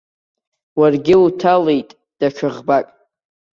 Уаргьы 0.79 1.15
уҭалеит 1.25 1.89
даҽа 2.19 2.47
ӷбак. 2.55 2.87